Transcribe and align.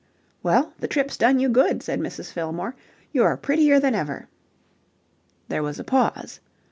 "Well, 0.41 0.73
the 0.79 0.87
trip's 0.87 1.15
done 1.15 1.37
you 1.39 1.47
good," 1.47 1.83
said 1.83 1.99
Mrs. 1.99 2.33
Fillmore. 2.33 2.75
"You're 3.13 3.37
prettier 3.37 3.79
than 3.79 3.93
ever." 3.93 4.29
There 5.47 5.61
was 5.61 5.79
a 5.79 5.83
pause. 5.83 6.39